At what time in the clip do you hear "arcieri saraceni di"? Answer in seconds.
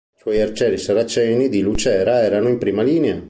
0.41-1.61